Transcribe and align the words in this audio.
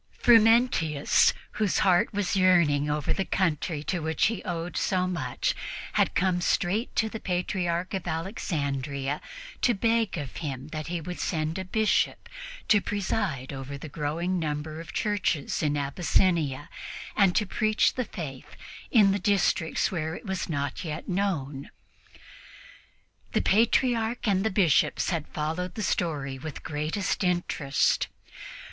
Frumentius, 0.19 1.31
whose 1.51 1.77
heart 1.85 2.11
was 2.11 2.35
yearning 2.35 2.89
over 2.89 3.13
the 3.13 3.23
country 3.23 3.83
to 3.83 3.99
which 3.99 4.25
he 4.33 4.43
owed 4.43 4.75
so 4.75 5.05
much, 5.05 5.53
had 5.93 6.15
come 6.15 6.41
straight 6.41 6.95
to 6.95 7.07
the 7.07 7.19
Patriarch 7.19 7.93
of 7.93 8.07
Alexandria 8.07 9.21
to 9.61 9.75
beg 9.75 10.17
of 10.17 10.37
him 10.37 10.69
that 10.69 10.87
he 10.87 10.99
would 11.01 11.19
send 11.19 11.59
a 11.59 11.63
Bishop 11.63 12.27
to 12.67 12.81
preside 12.81 13.53
over 13.53 13.77
the 13.77 13.87
growing 13.89 14.39
number 14.39 14.81
of 14.81 14.91
churches 14.91 15.61
in 15.61 15.77
Abyssinia 15.77 16.67
and 17.15 17.35
to 17.35 17.45
preach 17.45 17.93
the 17.93 18.05
Faith 18.05 18.55
in 18.89 19.11
the 19.11 19.19
districts 19.19 19.91
where 19.91 20.15
it 20.15 20.25
was 20.25 20.49
not 20.49 20.83
yet 20.83 21.07
known. 21.07 21.69
The 23.33 23.41
Patriarch 23.43 24.27
and 24.27 24.43
the 24.43 24.49
Bishops 24.49 25.11
had 25.11 25.27
followed 25.27 25.75
the 25.75 25.83
story 25.83 26.39
with 26.39 26.55
the 26.55 26.61
greatest 26.61 27.23
interest. 27.23 28.07